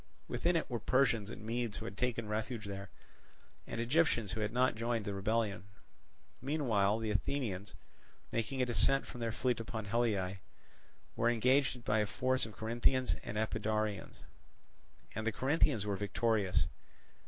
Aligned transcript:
Within 0.27 0.55
it 0.55 0.67
were 0.67 0.79
Persians 0.79 1.29
and 1.29 1.45
Medes 1.45 1.77
who 1.77 1.85
had 1.85 1.95
taken 1.95 2.27
refuge 2.27 2.65
there, 2.65 2.89
and 3.67 3.79
Egyptians 3.79 4.31
who 4.31 4.39
had 4.41 4.51
not 4.51 4.73
joined 4.73 5.05
the 5.05 5.13
rebellion. 5.13 5.65
Meanwhile 6.41 6.97
the 6.97 7.11
Athenians, 7.11 7.75
making 8.31 8.63
a 8.63 8.65
descent 8.65 9.05
from 9.05 9.19
their 9.21 9.31
fleet 9.31 9.59
upon 9.59 9.85
Haliae, 9.85 10.39
were 11.15 11.29
engaged 11.29 11.83
by 11.83 11.99
a 11.99 12.07
force 12.07 12.47
of 12.47 12.57
Corinthians 12.57 13.15
and 13.23 13.37
Epidaurians; 13.37 14.23
and 15.13 15.27
the 15.27 15.31
Corinthians 15.31 15.85
were 15.85 15.97
victorious. 15.97 16.65